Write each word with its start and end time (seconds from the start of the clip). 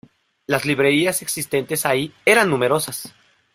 Las 0.47 0.65
librerías 0.65 1.21
existentes 1.21 1.85
ahí 1.85 2.11
eran 2.25 2.49
numerosas. 2.49 3.13